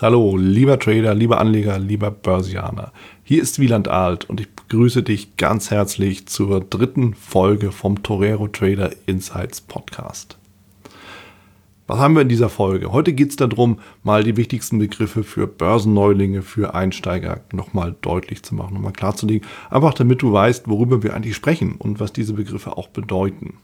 [0.00, 2.92] Hallo, lieber Trader, lieber Anleger, lieber Börsianer.
[3.24, 8.46] Hier ist Wieland Alt und ich begrüße dich ganz herzlich zur dritten Folge vom Torero
[8.46, 10.38] Trader Insights Podcast.
[11.88, 12.92] Was haben wir in dieser Folge?
[12.92, 18.54] Heute geht es darum, mal die wichtigsten Begriffe für Börsenneulinge, für Einsteiger nochmal deutlich zu
[18.54, 19.48] machen, nochmal klarzulegen.
[19.68, 23.54] Einfach damit du weißt, worüber wir eigentlich sprechen und was diese Begriffe auch bedeuten.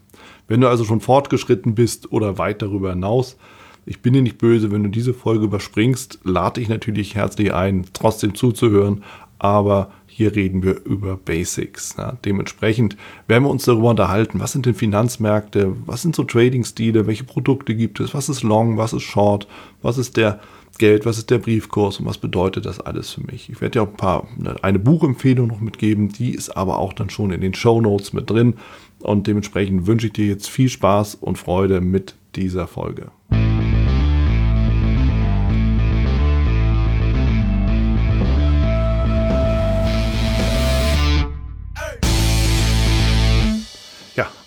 [0.48, 3.36] Wenn du also schon fortgeschritten bist oder weit darüber hinaus,
[3.86, 7.86] ich bin dir nicht böse, wenn du diese Folge überspringst, lade ich natürlich herzlich ein,
[7.92, 9.02] trotzdem zuzuhören,
[9.38, 11.96] aber hier reden wir über Basics.
[11.98, 12.16] Ja.
[12.24, 12.96] Dementsprechend
[13.26, 17.74] werden wir uns darüber unterhalten, was sind denn Finanzmärkte, was sind so Trading-Stile, welche Produkte
[17.74, 19.48] gibt es, was ist Long, was ist Short,
[19.82, 20.40] was ist der
[20.78, 23.48] Geld, was ist der Briefkurs und was bedeutet das alles für mich.
[23.50, 24.28] Ich werde dir auch ein paar,
[24.62, 28.30] eine Buchempfehlung noch mitgeben, die ist aber auch dann schon in den Show Notes mit
[28.30, 28.54] drin
[29.00, 33.10] und dementsprechend wünsche ich dir jetzt viel Spaß und Freude mit dieser Folge.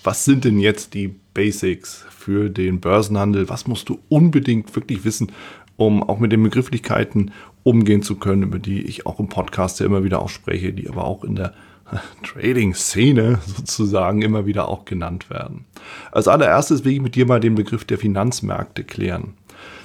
[0.08, 3.50] Was sind denn jetzt die Basics für den Börsenhandel?
[3.50, 5.33] Was musst du unbedingt wirklich wissen,
[5.75, 7.31] um auch mit den Begrifflichkeiten
[7.63, 10.88] umgehen zu können, über die ich auch im Podcast ja immer wieder auch spreche, die
[10.88, 11.53] aber auch in der
[12.23, 15.66] Trading-Szene sozusagen immer wieder auch genannt werden.
[16.13, 19.33] Als allererstes will ich mit dir mal den Begriff der Finanzmärkte klären.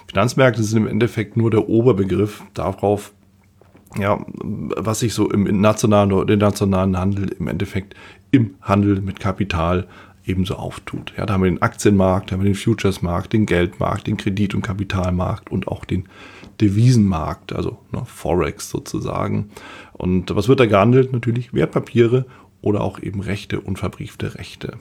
[0.06, 3.12] Finanzmärkte sind im Endeffekt nur der Oberbegriff darauf,
[3.98, 7.96] ja, was sich so im nationalen oder internationalen Handel im Endeffekt
[8.30, 9.88] im Handel mit Kapital
[10.24, 11.12] ebenso auftut.
[11.16, 14.54] Ja, da haben wir den Aktienmarkt, da haben wir den Futuresmarkt, den Geldmarkt, den Kredit-
[14.54, 16.08] und Kapitalmarkt und auch den
[16.60, 19.50] Devisenmarkt, also ne, Forex sozusagen.
[19.92, 21.12] Und was wird da gehandelt?
[21.12, 22.26] Natürlich Wertpapiere
[22.60, 24.78] oder auch eben Rechte und verbriefte Rechte.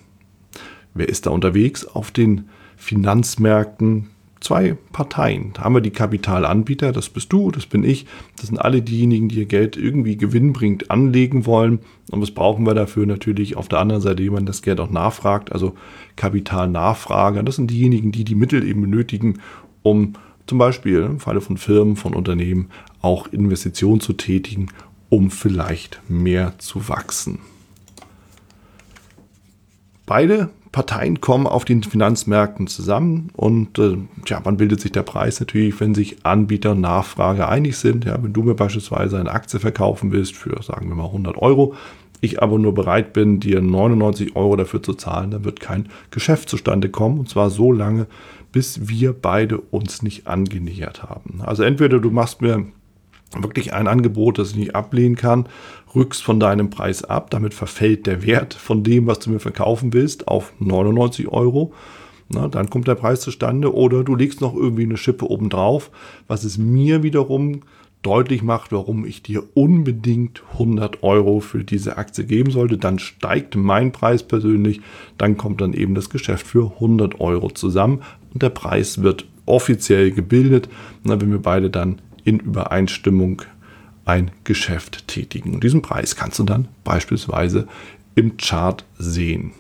[0.94, 4.11] Wer ist da unterwegs auf den Finanzmärkten?
[4.42, 5.52] Zwei Parteien.
[5.54, 8.06] Da haben wir die Kapitalanbieter, das bist du, das bin ich.
[8.36, 11.80] Das sind alle diejenigen, die ihr Geld irgendwie gewinnbringend anlegen wollen.
[12.10, 13.06] Und was brauchen wir dafür?
[13.06, 15.76] Natürlich auf der anderen Seite jemand, das Geld auch nachfragt, also
[16.16, 17.44] Kapitalnachfrager.
[17.44, 19.40] Das sind diejenigen, die die Mittel eben benötigen,
[19.84, 20.14] um
[20.48, 22.70] zum Beispiel im Falle von Firmen, von Unternehmen
[23.02, 24.68] auch Investitionen zu tätigen,
[25.10, 27.40] um vielleicht mehr zu wachsen.
[30.06, 35.40] Beide Parteien kommen auf den Finanzmärkten zusammen und äh, ja, wann bildet sich der Preis
[35.40, 38.06] natürlich, wenn sich Anbieter und Nachfrage einig sind.
[38.06, 41.76] Ja, wenn du mir beispielsweise eine Aktie verkaufen willst für, sagen wir mal, 100 Euro,
[42.22, 46.48] ich aber nur bereit bin, dir 99 Euro dafür zu zahlen, dann wird kein Geschäft
[46.48, 48.08] zustande kommen und zwar so lange,
[48.52, 51.42] bis wir beide uns nicht angenähert haben.
[51.42, 52.66] Also entweder du machst mir
[53.38, 55.48] wirklich ein Angebot, das ich nicht ablehnen kann,
[55.96, 59.94] rückst von deinem Preis ab, damit verfällt der Wert von dem, was du mir verkaufen
[59.94, 61.74] willst, auf 99 Euro.
[62.30, 65.92] Na, dann kommt der Preis zustande oder du legst noch irgendwie eine Schippe oben drauf,
[66.28, 67.62] was es mir wiederum
[68.02, 72.78] deutlich macht, warum ich dir unbedingt 100 Euro für diese Aktie geben sollte.
[72.78, 74.82] Dann steigt mein Preis persönlich,
[75.18, 78.02] dann kommt dann eben das Geschäft für 100 Euro zusammen
[78.34, 80.70] und der Preis wird offiziell gebildet,
[81.04, 83.44] na, wenn wir beide dann in Übereinstimmung
[84.06, 85.54] ein Geschäft tätigen.
[85.54, 87.68] Und diesen Preis kannst du dann beispielsweise
[88.16, 89.52] im Chart sehen.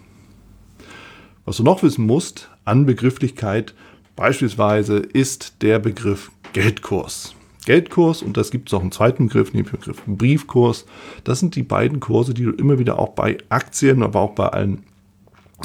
[1.46, 3.74] Was du noch wissen musst an Begrifflichkeit
[4.16, 7.34] beispielsweise ist der Begriff Geldkurs.
[7.66, 10.86] Geldkurs und das gibt es auch einen zweiten Begriff, den Begriff Briefkurs.
[11.24, 14.48] Das sind die beiden Kurse, die du immer wieder auch bei Aktien, aber auch bei
[14.48, 14.84] allen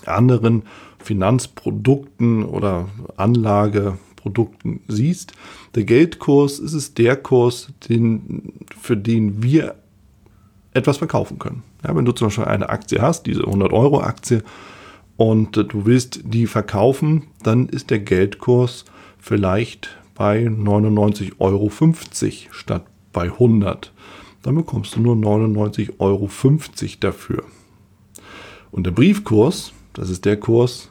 [0.04, 0.62] anderen
[0.98, 5.34] Finanzprodukten oder Anlage Produkten siehst.
[5.76, 9.76] Der Geldkurs ist es der Kurs, den, für den wir
[10.74, 11.62] etwas verkaufen können.
[11.84, 14.42] Ja, wenn du zum Beispiel eine Aktie hast, diese 100 Euro Aktie,
[15.16, 18.84] und du willst die verkaufen, dann ist der Geldkurs
[19.20, 21.70] vielleicht bei 99,50 Euro
[22.50, 23.92] statt bei 100.
[24.42, 26.28] Dann bekommst du nur 99,50 Euro
[26.98, 27.44] dafür.
[28.72, 30.90] Und der Briefkurs, das ist der Kurs,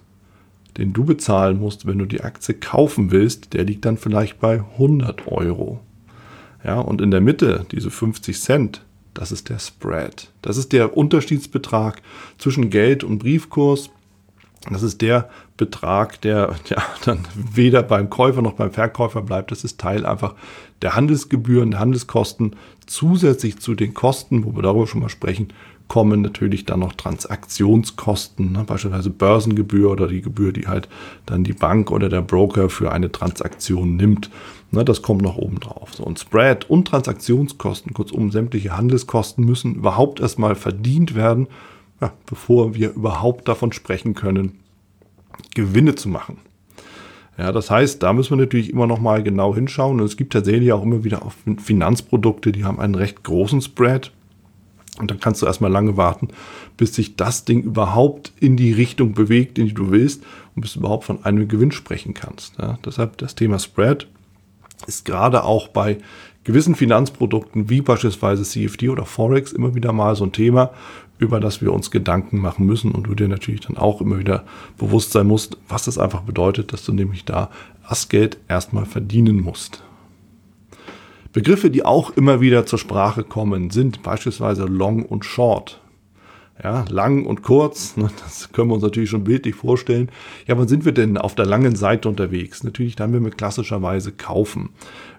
[0.78, 4.63] den du bezahlen musst, wenn du die Aktie kaufen willst, der liegt dann vielleicht bei
[4.74, 5.80] 100 Euro.
[6.63, 8.81] Ja, und in der Mitte, diese 50 Cent,
[9.13, 10.31] das ist der Spread.
[10.42, 12.01] Das ist der Unterschiedsbetrag
[12.38, 13.89] zwischen Geld und Briefkurs.
[14.69, 19.51] Das ist der Betrag, der ja, dann weder beim Käufer noch beim Verkäufer bleibt.
[19.51, 20.36] Das ist Teil einfach
[20.86, 22.56] der Handelsgebühren, der Handelskosten
[22.86, 25.48] zusätzlich zu den Kosten, wo wir darüber schon mal sprechen,
[25.88, 30.88] kommen natürlich dann noch Transaktionskosten, ne, beispielsweise Börsengebühr oder die Gebühr, die halt
[31.26, 34.30] dann die Bank oder der Broker für eine Transaktion nimmt.
[34.70, 35.96] Ne, das kommt noch oben drauf.
[35.96, 41.48] So, und Spread und Transaktionskosten, kurzum sämtliche Handelskosten, müssen überhaupt erstmal verdient werden,
[42.00, 44.60] ja, bevor wir überhaupt davon sprechen können,
[45.56, 46.38] Gewinne zu machen.
[47.38, 50.00] Ja, das heißt, da müssen wir natürlich immer noch mal genau hinschauen.
[50.00, 54.12] Und es gibt tatsächlich auch immer wieder auch Finanzprodukte, die haben einen recht großen Spread.
[54.98, 56.30] Und dann kannst du erstmal lange warten,
[56.78, 60.24] bis sich das Ding überhaupt in die Richtung bewegt, in die du willst
[60.56, 62.58] und bis du überhaupt von einem Gewinn sprechen kannst.
[62.58, 64.08] Ja, deshalb das Thema Spread
[64.88, 65.98] ist gerade auch bei
[66.45, 70.71] gewissen Finanzprodukten wie beispielsweise CFD oder Forex immer wieder mal so ein Thema,
[71.18, 74.45] über das wir uns Gedanken machen müssen und du dir natürlich dann auch immer wieder
[74.77, 77.50] bewusst sein musst, was das einfach bedeutet, dass du nämlich da
[77.89, 79.83] das Geld erstmal verdienen musst.
[81.33, 85.81] Begriffe, die auch immer wieder zur Sprache kommen, sind beispielsweise Long und Short.
[86.63, 90.10] Ja, lang und kurz, ne, das können wir uns natürlich schon bildlich vorstellen.
[90.48, 92.63] Ja, wann sind wir denn auf der langen Seite unterwegs?
[92.63, 94.69] Natürlich dann, wenn wir klassischerweise kaufen.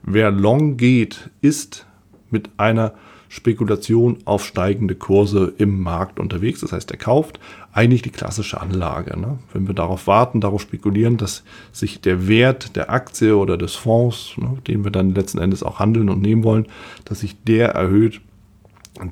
[0.03, 1.87] Wer long geht, ist
[2.31, 2.94] mit einer
[3.29, 6.61] Spekulation auf steigende Kurse im Markt unterwegs.
[6.61, 7.39] Das heißt, er kauft
[7.73, 9.19] eigentlich die klassische Anlage.
[9.19, 9.39] Ne?
[9.53, 14.35] Wenn wir darauf warten, darauf spekulieren, dass sich der Wert der Aktie oder des Fonds,
[14.37, 16.67] ne, den wir dann letzten Endes auch handeln und nehmen wollen,
[17.05, 18.21] dass sich der erhöht,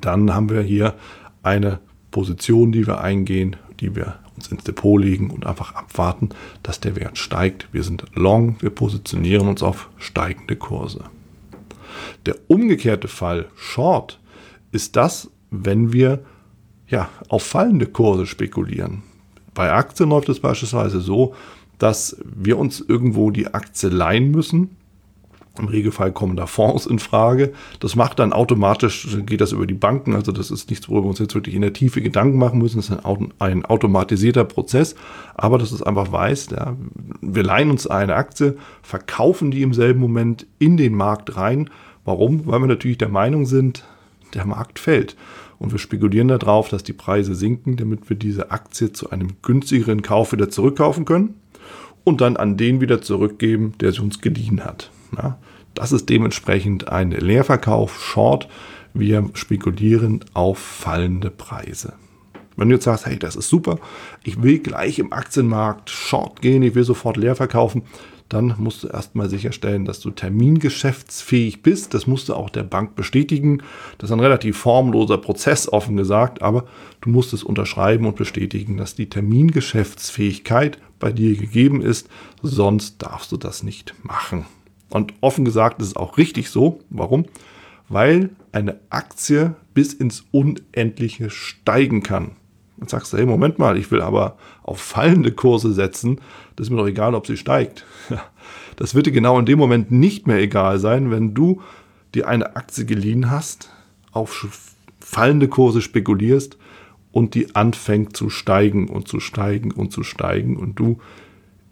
[0.01, 0.95] dann haben wir hier
[1.43, 1.79] eine
[2.15, 6.29] Position, die wir eingehen, die wir uns ins Depot legen und einfach abwarten,
[6.63, 7.67] dass der Wert steigt.
[7.73, 11.03] Wir sind long, wir positionieren uns auf steigende Kurse.
[12.25, 14.21] Der umgekehrte Fall, Short,
[14.71, 16.23] ist das, wenn wir
[16.87, 19.03] ja, auf fallende Kurse spekulieren.
[19.53, 21.35] Bei Aktien läuft es beispielsweise so,
[21.79, 24.77] dass wir uns irgendwo die Aktie leihen müssen.
[25.59, 27.53] Im Regelfall kommen da Fonds in Frage.
[27.79, 30.13] Das macht dann automatisch, geht das über die Banken.
[30.13, 32.77] Also das ist nichts, worüber wir uns jetzt wirklich in der Tiefe Gedanken machen müssen.
[32.77, 34.95] Das ist ein, ein automatisierter Prozess.
[35.35, 36.75] Aber dass es einfach weiß, ja,
[37.21, 41.69] wir leihen uns eine Aktie, verkaufen die im selben Moment in den Markt rein
[42.05, 42.45] Warum?
[42.45, 43.83] Weil wir natürlich der Meinung sind,
[44.35, 45.15] der Markt fällt.
[45.57, 50.03] Und wir spekulieren darauf, dass die Preise sinken, damit wir diese Aktie zu einem günstigeren
[50.03, 51.33] Kauf wieder zurückkaufen können
[52.03, 54.91] und dann an den wieder zurückgeben, der sie uns geliehen hat.
[55.17, 55.37] Ja,
[55.73, 58.47] das ist dementsprechend ein Leerverkauf, Short.
[58.93, 61.93] Wir spekulieren auf fallende Preise.
[62.55, 63.79] Wenn du jetzt sagst, hey, das ist super,
[64.23, 67.83] ich will gleich im Aktienmarkt Short gehen, ich will sofort leer verkaufen,
[68.29, 71.93] dann musst du erstmal sicherstellen, dass du termingeschäftsfähig bist.
[71.93, 73.61] Das musst du auch der Bank bestätigen.
[73.99, 76.65] Das ist ein relativ formloser Prozess, offen gesagt, aber
[77.01, 82.09] du musst es unterschreiben und bestätigen, dass die Termingeschäftsfähigkeit bei dir gegeben ist.
[82.41, 84.45] Sonst darfst du das nicht machen.
[84.89, 86.79] Und offen gesagt ist es auch richtig so.
[86.89, 87.25] Warum?
[87.89, 92.31] Weil eine Aktie bis ins Unendliche steigen kann.
[92.77, 96.19] Dann sagst du, hey, Moment mal, ich will aber auf fallende Kurse setzen.
[96.55, 97.85] Das ist mir doch egal, ob sie steigt.
[98.75, 101.61] Das wird dir genau in dem Moment nicht mehr egal sein, wenn du
[102.13, 103.69] dir eine Aktie geliehen hast,
[104.11, 104.67] auf
[104.99, 106.57] fallende Kurse spekulierst
[107.13, 110.99] und die anfängt zu steigen und zu steigen und zu steigen und du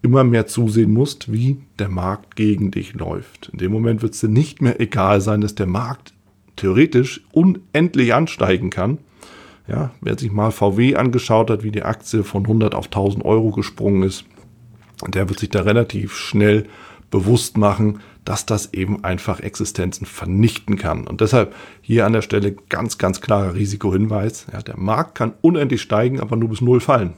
[0.03, 3.49] immer mehr zusehen musst, wie der Markt gegen dich läuft.
[3.51, 6.13] In dem Moment wird es dir nicht mehr egal sein, dass der Markt
[6.55, 8.99] theoretisch unendlich ansteigen kann
[9.67, 13.51] ja, wer sich mal VW angeschaut hat, wie die Aktie von 100 auf 1000 Euro
[13.51, 14.25] gesprungen ist,
[15.07, 16.67] der wird sich da relativ schnell
[17.09, 21.07] bewusst machen, dass das eben einfach Existenzen vernichten kann.
[21.07, 24.47] Und deshalb hier an der Stelle ganz, ganz klarer Risikohinweis.
[24.51, 27.13] Ja, der Markt kann unendlich steigen, aber nur bis null fallen.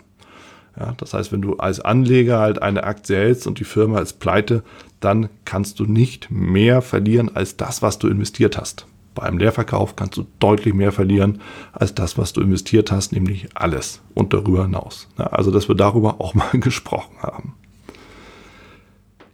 [0.80, 4.20] Ja, das heißt, wenn du als Anleger halt eine Aktie hältst und die Firma ist
[4.20, 4.64] pleite,
[5.00, 8.86] dann kannst du nicht mehr verlieren als das, was du investiert hast.
[9.14, 11.40] Bei einem Leerverkauf kannst du deutlich mehr verlieren
[11.72, 15.08] als das, was du investiert hast, nämlich alles und darüber hinaus.
[15.16, 17.54] Also, dass wir darüber auch mal gesprochen haben.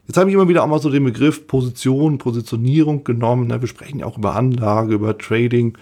[0.08, 3.50] Jetzt habe ich immer wieder auch mal so den Begriff Position, Positionierung genommen.
[3.50, 5.77] Wir sprechen ja auch über Anlage, über Trading.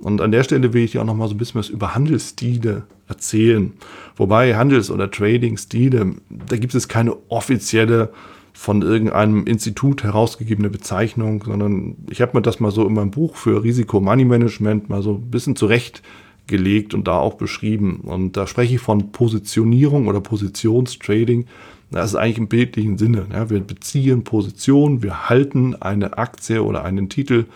[0.00, 1.94] Und an der Stelle will ich dir auch noch mal so ein bisschen was über
[1.94, 3.72] Handelsstile erzählen.
[4.16, 8.10] Wobei Handels- oder Trading-Stile, da gibt es keine offizielle
[8.52, 13.36] von irgendeinem Institut herausgegebene Bezeichnung, sondern ich habe mir das mal so in meinem Buch
[13.36, 18.00] für Risiko Money Management mal so ein bisschen zurechtgelegt und da auch beschrieben.
[18.02, 21.46] Und da spreche ich von Positionierung oder Positionstrading.
[21.90, 23.26] Das ist eigentlich im bildlichen Sinne.
[23.32, 27.46] Ja, wir beziehen Position, wir halten eine Aktie oder einen Titel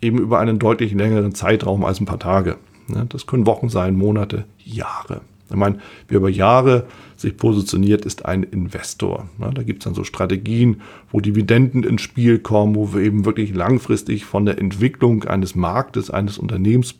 [0.00, 2.56] eben über einen deutlich längeren Zeitraum als ein paar Tage.
[3.08, 5.20] Das können Wochen sein, Monate, Jahre.
[5.50, 5.78] Ich meine,
[6.08, 6.86] wer über Jahre
[7.16, 9.28] sich positioniert, ist ein Investor.
[9.38, 13.54] Da gibt es dann so Strategien, wo Dividenden ins Spiel kommen, wo wir eben wirklich
[13.54, 16.94] langfristig von der Entwicklung eines Marktes, eines Unternehmens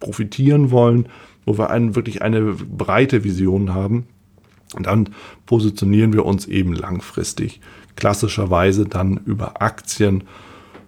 [0.00, 1.06] profitieren wollen,
[1.44, 4.06] wo wir einen, wirklich eine breite Vision haben.
[4.74, 5.10] Und dann
[5.46, 7.60] positionieren wir uns eben langfristig,
[7.96, 10.24] klassischerweise dann über Aktien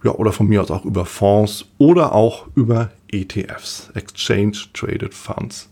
[0.03, 5.69] ja, oder von mir aus auch über Fonds oder auch über ETFs, Exchange Traded Funds.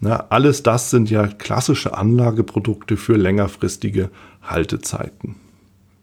[0.00, 4.10] Na, alles das sind ja klassische Anlageprodukte für längerfristige
[4.42, 5.36] Haltezeiten.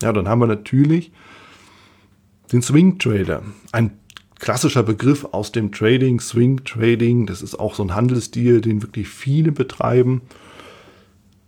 [0.01, 1.11] Ja, dann haben wir natürlich
[2.51, 3.43] den Swing Trader.
[3.71, 3.91] Ein
[4.39, 7.25] klassischer Begriff aus dem Trading, Swing Trading.
[7.27, 10.21] Das ist auch so ein Handelsstil, den wirklich viele betreiben.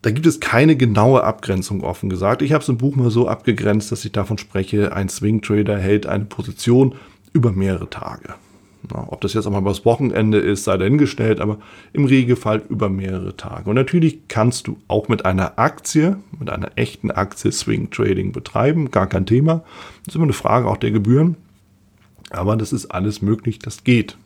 [0.05, 2.43] Da gibt es keine genaue Abgrenzung offen gesagt.
[2.43, 5.79] Ich habe es im Buch mal so abgegrenzt, dass ich davon spreche, ein Swing Trader
[5.79, 6.93] hält eine Position
[7.33, 8.35] über mehrere Tage.
[8.93, 11.57] Na, ob das jetzt auch mal übers Wochenende ist, sei dahingestellt, aber
[11.91, 13.67] im Regelfall über mehrere Tage.
[13.67, 18.91] Und natürlich kannst du auch mit einer Aktie, mit einer echten Aktie Swing Trading betreiben,
[18.91, 19.63] gar kein Thema.
[20.03, 21.35] Das ist immer eine Frage auch der Gebühren.
[22.29, 24.19] Aber das ist alles möglich, das geht.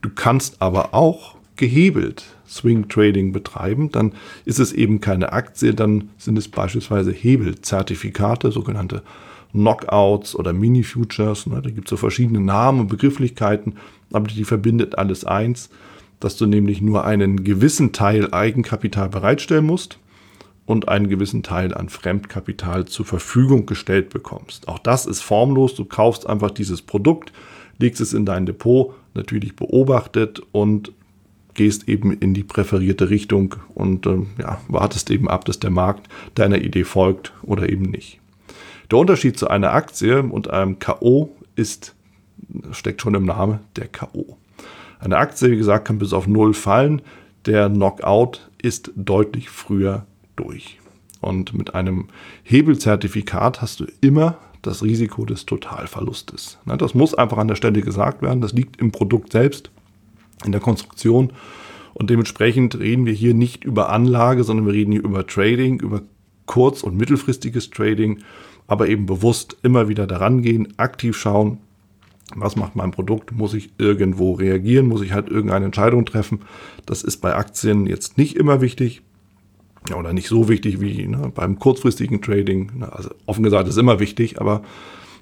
[0.00, 4.12] Du kannst aber auch gehebelt Swing Trading betreiben, dann
[4.44, 9.02] ist es eben keine Aktie, dann sind es beispielsweise Hebelzertifikate, sogenannte
[9.52, 11.46] Knockouts oder Mini-Futures.
[11.46, 11.62] Ne?
[11.62, 13.74] Da gibt es so verschiedene Namen und Begrifflichkeiten,
[14.12, 15.70] aber die verbindet alles eins,
[16.20, 19.98] dass du nämlich nur einen gewissen Teil Eigenkapital bereitstellen musst
[20.66, 24.68] und einen gewissen Teil an Fremdkapital zur Verfügung gestellt bekommst.
[24.68, 25.74] Auch das ist formlos.
[25.74, 27.32] Du kaufst einfach dieses Produkt,
[27.78, 30.92] legst es in dein Depot, natürlich beobachtet und
[31.54, 36.08] gehst eben in die präferierte Richtung und äh, ja, wartest eben ab, dass der Markt
[36.34, 38.20] deiner Idee folgt oder eben nicht.
[38.90, 41.94] Der Unterschied zu einer Aktie und einem KO ist,
[42.72, 44.36] steckt schon im Namen, der KO.
[44.98, 47.02] Eine Aktie, wie gesagt, kann bis auf Null fallen.
[47.46, 50.06] Der Knockout ist deutlich früher
[50.36, 50.78] durch.
[51.20, 52.08] Und mit einem
[52.42, 56.58] Hebelzertifikat hast du immer das Risiko des Totalverlustes.
[56.64, 58.40] Das muss einfach an der Stelle gesagt werden.
[58.40, 59.70] Das liegt im Produkt selbst,
[60.44, 61.32] in der Konstruktion.
[61.92, 66.02] Und dementsprechend reden wir hier nicht über Anlage, sondern wir reden hier über Trading, über
[66.46, 68.18] kurz- und mittelfristiges Trading
[68.66, 71.58] aber eben bewusst immer wieder daran gehen, aktiv schauen,
[72.34, 76.40] was macht mein Produkt, muss ich irgendwo reagieren, muss ich halt irgendeine Entscheidung treffen.
[76.86, 79.02] Das ist bei Aktien jetzt nicht immer wichtig
[79.94, 82.82] oder nicht so wichtig wie ne, beim kurzfristigen Trading.
[82.90, 84.62] Also offen gesagt ist immer wichtig, aber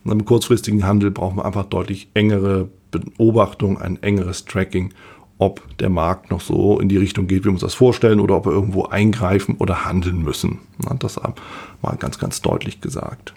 [0.05, 4.93] beim kurzfristigen Handel braucht man einfach deutlich engere Beobachtung, ein engeres Tracking,
[5.39, 8.37] ob der Markt noch so in die Richtung geht, wie wir uns das vorstellen, oder
[8.37, 10.61] ob wir irgendwo eingreifen oder handeln müssen.
[10.99, 11.21] Das
[11.81, 13.35] mal ganz, ganz deutlich gesagt.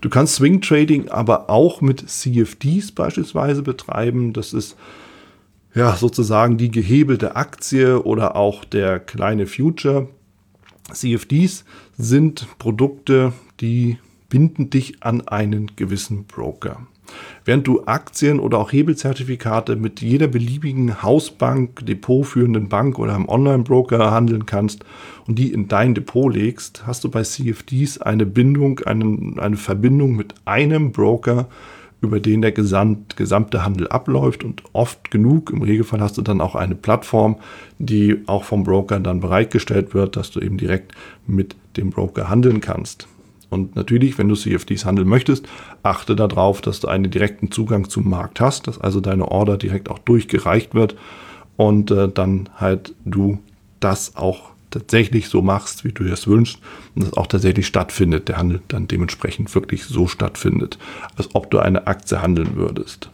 [0.00, 4.32] Du kannst Swing Trading aber auch mit CFDs beispielsweise betreiben.
[4.32, 4.76] Das ist
[5.74, 10.08] ja sozusagen die gehebelte Aktie oder auch der kleine Future.
[10.92, 11.64] CFDs
[11.96, 13.98] sind Produkte, die
[14.36, 16.86] binden dich an einen gewissen Broker.
[17.46, 24.10] Während du Aktien oder auch Hebelzertifikate mit jeder beliebigen Hausbank, depotführenden Bank oder einem Online-Broker
[24.10, 24.84] handeln kannst
[25.26, 30.16] und die in dein Depot legst, hast du bei CFDs eine Bindung, eine, eine Verbindung
[30.16, 31.48] mit einem Broker,
[32.02, 36.42] über den der gesamt, gesamte Handel abläuft und oft genug, im Regelfall hast du dann
[36.42, 37.36] auch eine Plattform,
[37.78, 40.92] die auch vom Broker dann bereitgestellt wird, dass du eben direkt
[41.26, 43.08] mit dem Broker handeln kannst.
[43.48, 45.46] Und natürlich, wenn du CFDs handeln möchtest,
[45.82, 49.88] achte darauf, dass du einen direkten Zugang zum Markt hast, dass also deine Order direkt
[49.88, 50.96] auch durchgereicht wird
[51.56, 53.38] und äh, dann halt du
[53.80, 56.58] das auch tatsächlich so machst, wie du es wünschst
[56.94, 60.78] und das auch tatsächlich stattfindet, der Handel dann dementsprechend wirklich so stattfindet,
[61.16, 63.10] als ob du eine Aktie handeln würdest.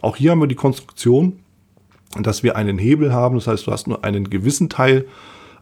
[0.00, 1.38] Auch hier haben wir die Konstruktion,
[2.20, 5.06] dass wir einen Hebel haben, das heißt, du hast nur einen gewissen Teil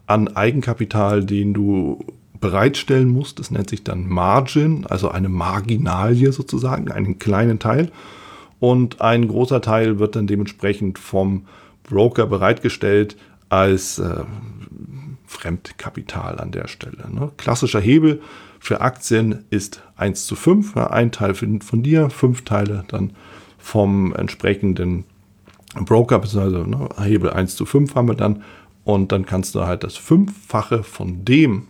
[0.07, 2.03] an Eigenkapital, den du
[2.39, 3.35] bereitstellen muss.
[3.35, 7.91] Das nennt sich dann Margin, also eine Marginalie sozusagen, einen kleinen Teil.
[8.59, 11.45] Und ein großer Teil wird dann dementsprechend vom
[11.83, 13.15] Broker bereitgestellt
[13.49, 14.23] als äh,
[15.25, 17.09] Fremdkapital an der Stelle.
[17.11, 17.31] Ne?
[17.37, 18.21] Klassischer Hebel
[18.59, 20.75] für Aktien ist 1 zu 5.
[20.75, 23.13] Ja, ein Teil von dir, fünf Teile dann
[23.57, 25.05] vom entsprechenden
[25.75, 28.43] Broker, beziehungsweise ne, Hebel 1 zu 5 haben wir dann.
[28.83, 31.67] Und dann kannst du halt das Fünffache von dem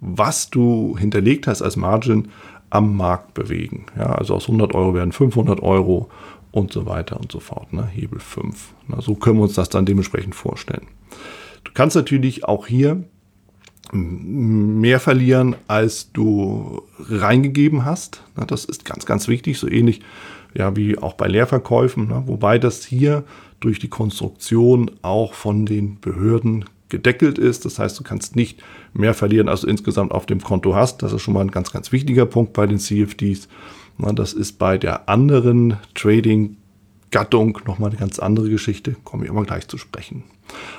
[0.00, 2.28] was du hinterlegt hast als Margin
[2.70, 3.86] am Markt bewegen.
[3.96, 6.08] Ja, also aus 100 Euro werden 500 Euro
[6.52, 7.72] und so weiter und so fort.
[7.72, 7.86] Ne?
[7.86, 8.74] Hebel 5.
[8.88, 10.86] Na, so können wir uns das dann dementsprechend vorstellen.
[11.64, 13.04] Du kannst natürlich auch hier
[13.92, 18.22] mehr verlieren, als du reingegeben hast.
[18.36, 20.00] Na, das ist ganz, ganz wichtig, so ähnlich
[20.54, 22.24] ja, wie auch bei Leerverkäufen, ne?
[22.26, 23.24] wobei das hier
[23.60, 27.64] durch die Konstruktion auch von den Behörden gedeckelt ist.
[27.64, 31.02] Das heißt, du kannst nicht mehr verlieren, als du insgesamt auf dem Konto hast.
[31.02, 33.48] Das ist schon mal ein ganz, ganz wichtiger Punkt bei den CFDs.
[33.98, 38.96] Das ist bei der anderen Trading-Gattung nochmal eine ganz andere Geschichte.
[39.04, 40.24] Komme ich aber gleich zu sprechen.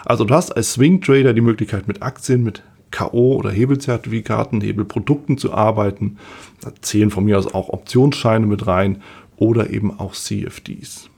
[0.05, 3.35] Also du hast als Swing Trader die Möglichkeit mit Aktien, mit K.O.
[3.35, 6.17] oder Hebelzertifikaten, Hebelprodukten zu arbeiten.
[6.61, 9.01] Da zählen von mir aus auch Optionsscheine mit rein
[9.37, 11.10] oder eben auch CFDs.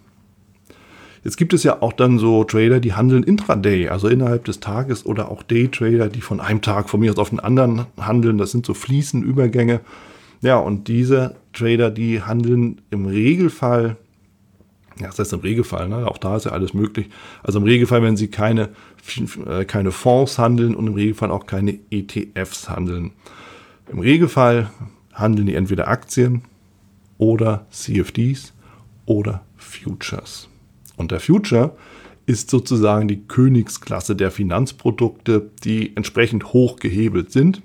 [1.24, 5.06] Jetzt gibt es ja auch dann so Trader, die handeln intraday, also innerhalb des Tages
[5.06, 8.38] oder auch Day-Trader, die von einem Tag von mir aus auf den anderen handeln.
[8.38, 9.80] Das sind so Fließenübergänge.
[10.42, 13.96] Ja, und diese Trader, die handeln im Regelfall,
[15.00, 16.06] ja, das heißt im Regelfall, ne?
[16.06, 17.10] auch da ist ja alles möglich.
[17.42, 18.70] Also im Regelfall, wenn sie keine,
[19.48, 23.12] äh, keine Fonds handeln und im Regelfall auch keine ETFs handeln.
[23.90, 24.70] Im Regelfall
[25.14, 26.42] handeln die entweder Aktien
[27.18, 28.54] oder CFDs
[29.06, 30.50] oder Futures.
[30.98, 31.76] Und der Future
[32.26, 37.62] ist sozusagen die Königsklasse der Finanzprodukte, die entsprechend hoch gehebelt sind,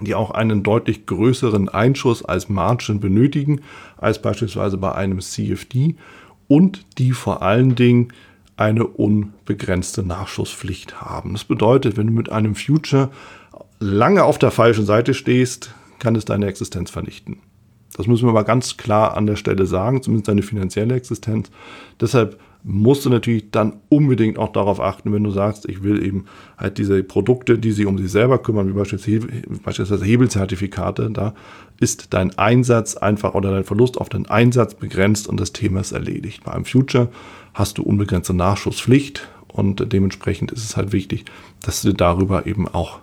[0.00, 3.60] die auch einen deutlich größeren Einschuss als Margin benötigen,
[3.96, 5.96] als beispielsweise bei einem CFD
[6.48, 8.12] und die vor allen Dingen
[8.56, 11.32] eine unbegrenzte Nachschusspflicht haben.
[11.32, 13.10] Das bedeutet, wenn du mit einem Future
[13.80, 17.38] lange auf der falschen Seite stehst, kann es deine Existenz vernichten.
[17.96, 21.50] Das müssen wir mal ganz klar an der Stelle sagen, zumindest deine finanzielle Existenz.
[21.98, 26.24] Deshalb musst du natürlich dann unbedingt auch darauf achten, wenn du sagst, ich will eben
[26.58, 31.32] halt diese Produkte, die sich um sich selber kümmern, wie beispielsweise Hebelzertifikate, da
[31.78, 35.92] ist dein Einsatz einfach oder dein Verlust auf den Einsatz begrenzt und das Thema ist
[35.92, 36.42] erledigt.
[36.44, 37.08] Bei einem Future
[37.54, 41.24] hast du unbegrenzte Nachschusspflicht und dementsprechend ist es halt wichtig,
[41.62, 42.98] dass du darüber eben auch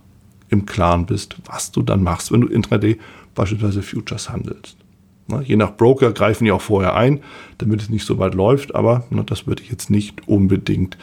[0.49, 2.99] im Klaren bist, was du dann machst, wenn du intraday
[3.33, 4.77] beispielsweise Futures handelst.
[5.27, 7.21] Ne, je nach Broker greifen die auch vorher ein,
[7.57, 10.97] damit es nicht so weit läuft, aber ne, das würde ich jetzt nicht unbedingt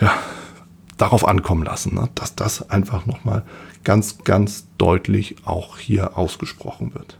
[0.00, 0.12] ja,
[0.96, 3.44] darauf ankommen lassen, ne, dass das einfach nochmal
[3.82, 7.18] ganz, ganz deutlich auch hier ausgesprochen wird.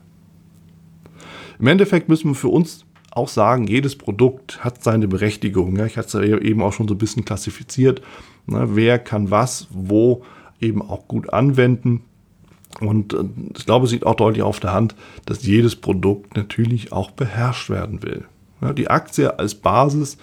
[1.58, 5.76] Im Endeffekt müssen wir für uns auch sagen, jedes Produkt hat seine Berechtigung.
[5.76, 5.86] Ja.
[5.86, 8.02] Ich hatte es eben auch schon so ein bisschen klassifiziert.
[8.46, 10.22] Ne, wer kann was, wo
[10.60, 12.02] eben auch gut anwenden.
[12.78, 13.24] Und äh,
[13.56, 14.94] ich glaube, es sieht auch deutlich auf der Hand,
[15.26, 18.24] dass jedes Produkt natürlich auch beherrscht werden will.
[18.60, 20.18] Ja, die Aktie als Basis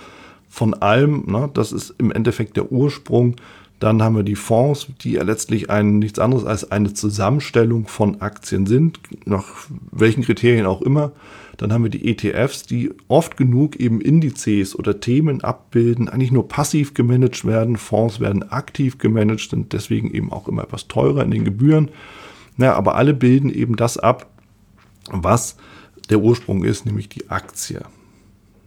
[0.47, 3.35] von allem, ne, das ist im Endeffekt der Ursprung.
[3.79, 8.21] Dann haben wir die Fonds, die ja letztlich ein, nichts anderes als eine Zusammenstellung von
[8.21, 9.45] Aktien sind, nach
[9.91, 11.11] welchen Kriterien auch immer.
[11.57, 16.47] Dann haben wir die ETFs, die oft genug eben Indizes oder Themen abbilden, eigentlich nur
[16.47, 17.77] passiv gemanagt werden.
[17.77, 21.89] Fonds werden aktiv gemanagt, sind deswegen eben auch immer etwas teurer in den Gebühren.
[22.57, 24.29] Naja, aber alle bilden eben das ab,
[25.09, 25.57] was
[26.09, 27.81] der Ursprung ist, nämlich die Aktie.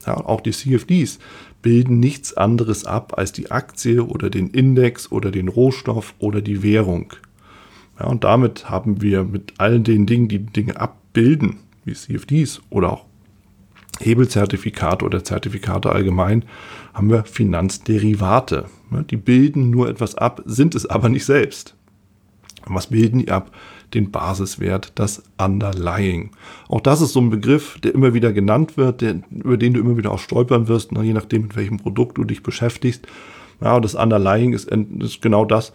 [0.07, 1.18] Ja, auch die CFDs
[1.62, 6.62] bilden nichts anderes ab als die Aktie oder den Index oder den Rohstoff oder die
[6.62, 7.12] Währung.
[7.98, 12.92] Ja, und damit haben wir mit allen den Dingen, die Dinge abbilden, wie CFDs oder
[12.92, 13.05] auch
[14.00, 16.44] Hebelzertifikate oder Zertifikate allgemein,
[16.94, 18.66] haben wir Finanzderivate.
[18.90, 21.74] Ja, die bilden nur etwas ab, sind es aber nicht selbst.
[22.64, 23.53] Was bilden die ab?
[23.94, 26.31] Den Basiswert, das Underlying.
[26.68, 29.81] Auch das ist so ein Begriff, der immer wieder genannt wird, der, über den du
[29.81, 33.07] immer wieder auch stolpern wirst, ne, je nachdem, mit welchem Produkt du dich beschäftigst.
[33.61, 35.72] Ja, das Underlying ist, ist genau das,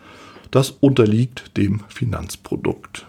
[0.51, 3.05] das unterliegt dem Finanzprodukt.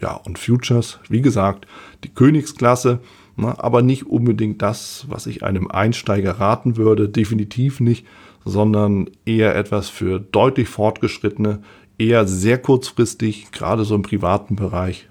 [0.00, 1.66] Ja, und Futures, wie gesagt,
[2.04, 3.00] die Königsklasse,
[3.36, 8.06] ne, aber nicht unbedingt das, was ich einem Einsteiger raten würde, definitiv nicht,
[8.44, 11.62] sondern eher etwas für deutlich fortgeschrittene,
[12.00, 15.08] eher sehr kurzfristig, gerade so im privaten Bereich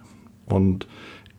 [0.47, 0.87] und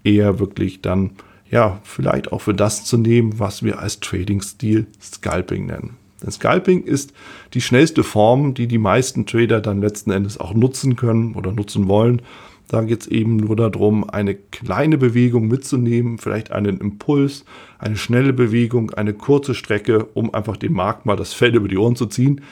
[0.05, 1.11] eher wirklich dann,
[1.51, 5.97] ja, vielleicht auch für das zu nehmen, was wir als Trading-Stil Scalping nennen.
[6.23, 7.13] Denn Scalping ist
[7.55, 11.89] die schnellste Form, die die meisten Trader dann letzten Endes auch nutzen können oder nutzen
[11.89, 12.23] wollen.
[12.69, 17.45] Da geht es eben nur darum, eine kleine Bewegung mitzunehmen, vielleicht einen Impuls,
[17.81, 21.79] eine schnelle Bewegung, eine kurze Strecke, um einfach dem Markt mal das Feld über die
[21.79, 22.43] Ohren zu ziehen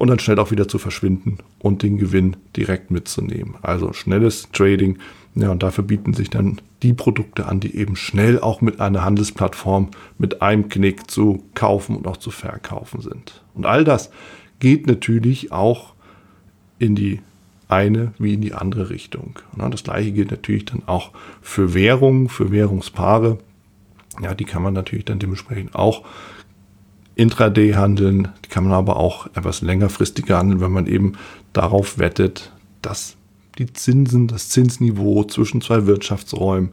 [0.00, 3.56] und dann schnell auch wieder zu verschwinden und den Gewinn direkt mitzunehmen.
[3.60, 4.96] Also schnelles Trading.
[5.34, 9.04] Ja, und dafür bieten sich dann die Produkte an, die eben schnell auch mit einer
[9.04, 13.42] Handelsplattform mit einem Knick zu kaufen und auch zu verkaufen sind.
[13.54, 14.10] Und all das
[14.58, 15.92] geht natürlich auch
[16.78, 17.20] in die
[17.68, 19.38] eine wie in die andere Richtung.
[19.54, 21.10] Das gleiche gilt natürlich dann auch
[21.42, 23.36] für Währungen, für Währungspaare.
[24.22, 26.06] Ja, die kann man natürlich dann dementsprechend auch
[27.20, 31.12] intraday handeln, die kann man aber auch etwas längerfristiger handeln, wenn man eben
[31.52, 33.16] darauf wettet, dass
[33.58, 36.70] die Zinsen, das Zinsniveau zwischen zwei Wirtschaftsräumen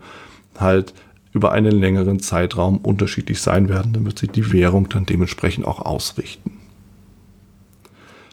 [0.58, 0.94] halt
[1.34, 6.54] über einen längeren Zeitraum unterschiedlich sein werden, damit sich die Währung dann dementsprechend auch ausrichten.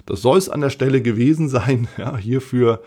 [0.06, 2.80] Das soll es an der Stelle gewesen sein, ja, hierfür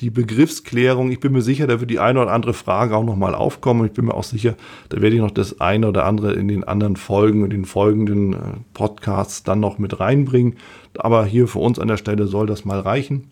[0.00, 1.10] die Begriffsklärung.
[1.10, 3.86] Ich bin mir sicher, da wird die eine oder andere Frage auch nochmal aufkommen.
[3.86, 4.54] Ich bin mir auch sicher,
[4.88, 8.32] da werde ich noch das eine oder andere in den anderen Folgen, in den folgenden
[8.34, 8.36] äh,
[8.74, 10.56] Podcasts dann noch mit reinbringen.
[10.96, 13.30] Aber hier für uns an der Stelle soll das mal reichen.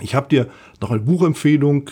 [0.00, 0.48] Ich habe dir
[0.80, 1.90] noch eine Buchempfehlung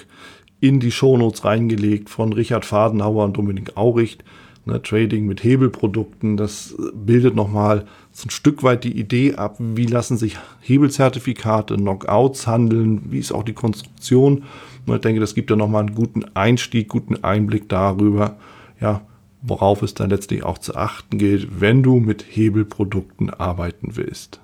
[0.60, 4.24] in die Shownotes reingelegt von Richard Fadenhauer und Dominik Auricht.
[4.68, 9.86] Ne, Trading mit Hebelprodukten, das bildet nochmal so ein Stück weit die Idee ab, wie
[9.86, 14.42] lassen sich Hebelzertifikate, Knockouts handeln, wie ist auch die Konstruktion.
[14.84, 18.38] Und ich denke, das gibt ja nochmal einen guten Einstieg, guten Einblick darüber,
[18.80, 19.02] ja,
[19.40, 24.40] worauf es dann letztlich auch zu achten gilt, wenn du mit Hebelprodukten arbeiten willst.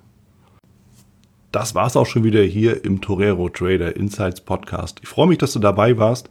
[1.51, 5.01] Das war's auch schon wieder hier im Torero Trader Insights Podcast.
[5.03, 6.31] Ich freue mich, dass du dabei warst